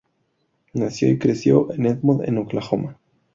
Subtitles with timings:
[0.73, 2.97] Nació y creció en Edmond en Oklahoma.